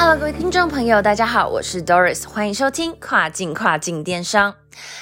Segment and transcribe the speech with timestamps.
[0.00, 4.54] Hello，各位听众朋友，大家好，我是 Doris，欢迎收听跨境跨境电商。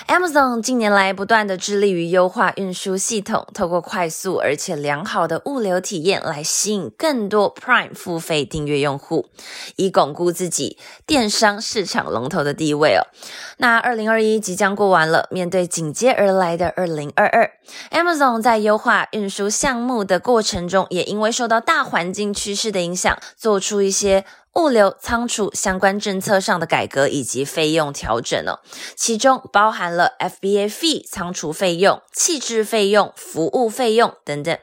[0.08, 9.26] Amazon 近年来不断的致力于优化运输系统，透过快速而且良好的物流体验来吸引更多 Prime 付费订阅用户，
[9.76, 13.04] 以巩固自己电商市场龙头的地位哦。
[13.58, 17.50] 那二零二一即将过完了，面对紧接而来的二零二二
[17.90, 24.24] ，Amazon 在优化运输项目的过程中，也因为受到大环境趋势的影响，做出一些
[24.56, 28.60] 物流仓储相关政策上的改革以及费用调整哦，
[28.96, 34.58] 其中包含了 FBA fee 仓储费用、气质费用、服务费用等等。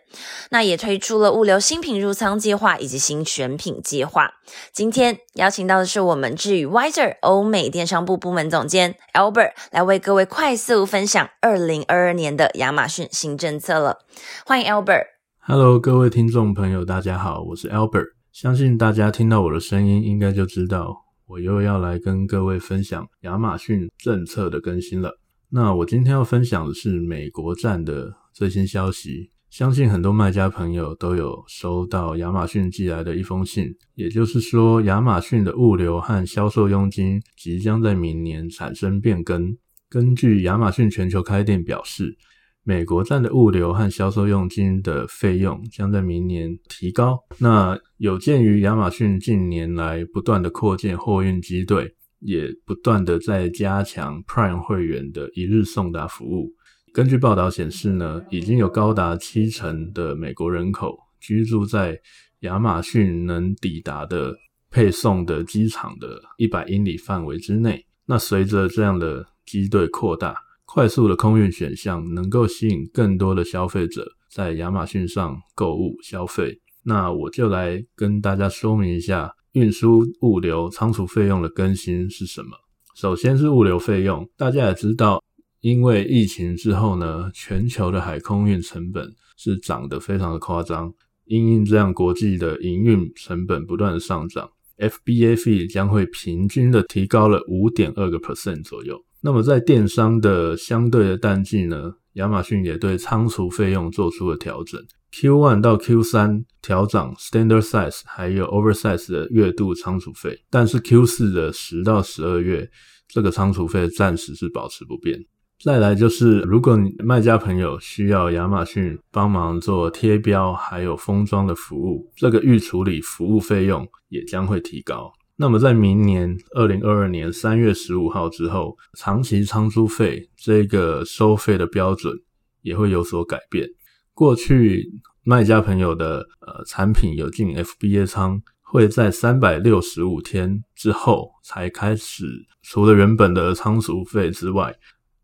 [0.50, 4.32] 那也推出了物流新品入仓计划以及新选品计划。
[4.72, 14.00] 今天邀请到的是我们智宇 Wiser 欧美电商部部门总监 Albert 来为各位快速分享二零二二年的亚马逊新政策了。
[14.46, 15.06] 欢迎 Albert。
[15.46, 18.23] Hello，各位听众朋友，大家好，我是 Albert。
[18.34, 25.20] 相信大家听到我的声音，应该就知道我又要来跟各位分享亚马逊政策的更新了。
[25.50, 29.30] 那我今天要分享的是美国站的最新消息。
[29.52, 39.56] 相信很多卖家朋友都有收到亚马逊寄来的一封信，也就是说，亚马逊的物流和销售佣金即将在明年产生变更。
[39.88, 42.18] 根据亚马逊全球开店表示，
[42.66, 47.20] 美国站的物流和销售佣金的费用将在明年提高。
[47.38, 56.54] 那有鉴于亚马逊近年来不断的扩建货运机队，也不断的在加强 Prime 会员的一日送达服务。
[56.94, 62.00] 根据报道显示呢，已经有高达七成的美国人口居住在
[62.42, 64.34] 亚马逊能抵达的
[64.70, 67.86] 配送的机场的一百英里范围之内。
[68.06, 70.36] 那随着这样的机队扩大，
[70.74, 76.60] 快速的空运选项能够吸引更多的消费者在亚马逊上购物消费。
[76.84, 82.58] 那我就来跟大家说明一下运输、物流、仓储费用的更新是什么。
[82.96, 85.24] 首先是物流费用，大家也知道，
[85.62, 89.08] 因为疫情之后呢，全球的海空运成本
[89.38, 90.92] 是涨得非常的夸张，
[91.26, 99.00] 因应这样国际的营运成本不断的上涨 fbaf 将会平均的提高了五点二个 percent 左右。
[99.26, 104.78] 那么在电商的相对的淡季呢，亚马逊也对仓储费用做出了调整。
[105.14, 112.70] Q1 到 Q3 调涨 Standard Size 还有 Oversize 的月度仓储费，但是 Q4 的十到十二月
[113.08, 115.24] 这个仓储费暂时是保持不变。
[115.64, 125.14] 再来就是，如果你卖家朋友需要亚马逊帮忙做贴标还有封装的服务，这个预处理服务费用也将会提高。
[125.36, 132.14] 那么在明年二零二二年三月十五号之后，长期仓租费这个收费的标准
[132.62, 133.68] 也会有所改变。
[134.14, 134.88] 过去
[135.24, 142.26] 卖家朋友的呃产品有进 FBA 仓，会在三百六十五天之后才开始，
[142.62, 144.76] 除了原本的仓储费之外，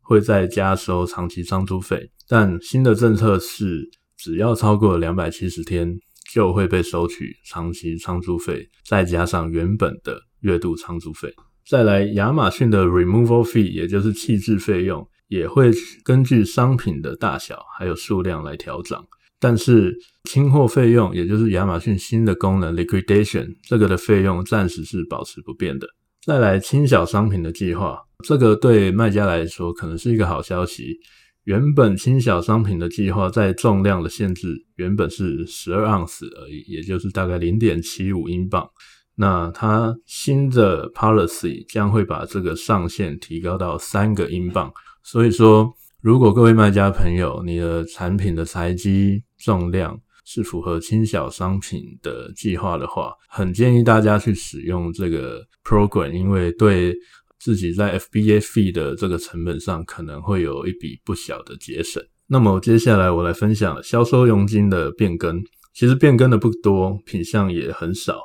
[0.01, 2.11] 会再加收长期仓租费。
[2.27, 3.87] 但新的政策是，
[4.17, 5.99] 只要超过两百七十天，
[6.31, 11.33] 就会被收取长期仓储费，再加上原本的月度仓储费。
[11.67, 15.71] 再来，亚马逊的 removal fee，也就是弃置费用，也会
[16.03, 18.99] 根据商品的大小还有数量来调整。
[19.39, 19.95] 但是
[20.29, 25.87] 清货费用，也就是亚马逊新的功能 liquidation，这个的费用暂时是保持不变的。
[26.25, 30.97] 再来，清小商品的计划，这个对卖家来说可能是一个好消息。
[31.49, 38.69] 原本轻小商品的计划在重量的限制原本是十二盎司而已，也就是大概零点七五英镑。
[39.15, 44.71] 那它新的 policy 将会把这个上限提高到三个英镑。
[45.01, 56.95] 所以说，如果各位卖家朋友，你的产品的材积重量是符合轻小商品的计划的话，很建议大家去使用这个 program，因为对
[57.39, 62.03] 自己在 FBA fee 的这个成本上可能会有一笔不小的节省。
[62.27, 65.41] 那么接下来我来分享销售佣金的变更，
[65.73, 68.19] 其实变更的不多，品项也很少，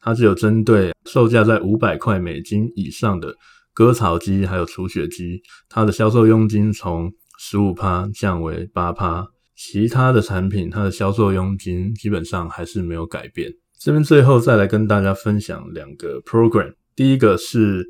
[0.00, 3.34] 它只有针对售价在五百块美金以上的
[3.74, 9.26] 割草机还有除雪机，它的销售佣金从十五趴降为八趴，
[9.56, 13.50] 其他的产品它的销售佣金基本上还是没有改变。
[13.80, 17.84] 这边最后再来跟大家分享两个 program，第一个是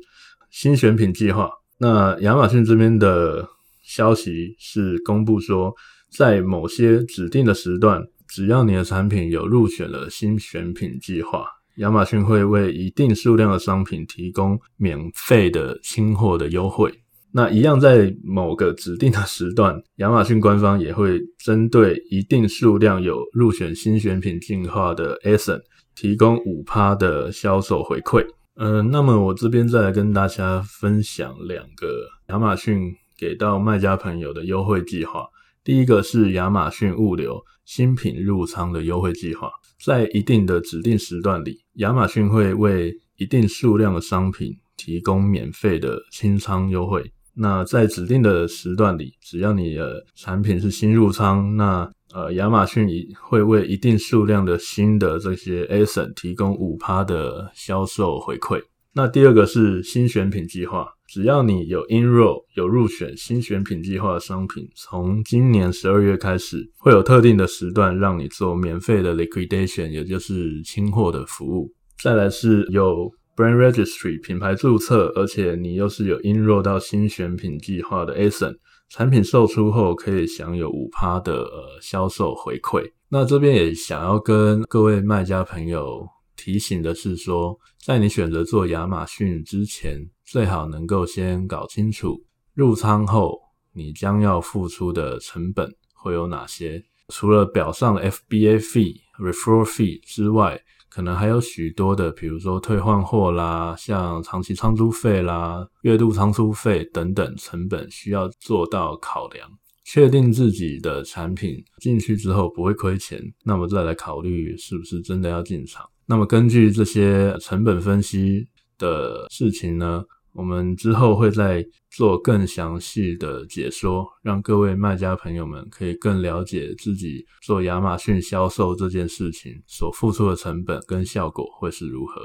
[0.49, 1.49] 新选品计划。
[1.77, 3.47] 那亚马逊这边的
[3.83, 5.73] 消息是公布说，
[6.11, 11.45] 在某些指定的时段，只要你的产品有入选了新选品计划，
[11.77, 16.91] 亚马逊会为一定数量的商品提供免费的清货的优惠。
[17.31, 25.61] 那一样在某个指定的时段，亚马逊官方也会针对一定数量有入选新选品计划的 ASIN
[25.95, 28.25] 提供五趴的销售回馈。
[28.61, 35.25] 嗯，那么我这边再来跟大家分享两个亚马逊给到卖家朋友的优惠计划。
[35.63, 39.49] 第一个是亚马逊物流新品入仓的优惠计划，
[39.81, 47.09] 在一定的指定时段里，亚马逊会为一定数量的商品提供免费的清仓优惠。
[47.33, 52.87] 那在指定的时段里，只要你的产品是新入仓，那呃，亚马逊
[53.21, 58.61] 会为一定数量的新的这些 ASIN 提供五趴的销售回馈。
[58.93, 71.71] 那第二个是新选品计划，只要你有 enroll 有入选新选品计划的商品，从今年十二月开始，会有特定的时段让你做免费的 liquidation，也就是清货的服务。
[72.01, 78.53] 再来是有 brand registry 品牌注册，而且你又是有 inro 到新选品计划的 ASIN。
[78.89, 82.83] 产品售出后可以享有五趴的呃销售回馈。
[83.07, 86.05] 那这边也想要跟各位卖家朋友
[86.35, 92.21] 提醒的是说，在你选择做亚马逊之前，最好能够先搞清楚
[92.53, 93.39] 入仓后
[93.73, 96.83] 你将要付出的成本会有哪些。
[97.07, 100.61] 除了表上的 FBA fee、referral fee 之外，
[100.99, 109.49] 可能还有许多的，比如说退换货啦，像长期仓储费啦、月度仓储费等等成本需要做到考量，
[109.85, 115.89] 确定自己的产品进去之后不会亏钱，那么再来考虑是不是真的要进场。
[116.05, 118.45] 那么根据这些成本分析
[118.77, 120.03] 的事情呢？
[120.33, 132.21] 我们之后会再做更详细的解说，让各位卖家朋友们可以更了解自己做亚马逊销售这件事情所付出的成本跟效果会是如何。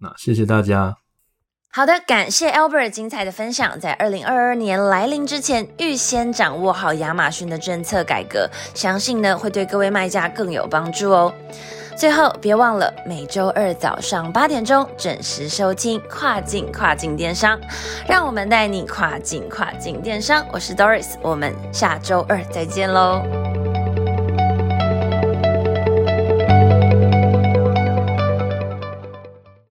[0.00, 0.96] 那谢谢大家。
[1.70, 3.78] 好的，感谢 Albert 精彩的分享。
[3.78, 11.34] 在二零二二年来临之前，预先掌握好亚马逊的政策改革，相信呢会对各位卖家更有帮助哦。
[11.98, 17.58] 最后，别忘了每周二早上八点钟准时收听跨境跨境电商，
[18.08, 20.46] 让我们带你跨境跨境电商。
[20.52, 23.47] 我是 Doris，我们下周二再见喽。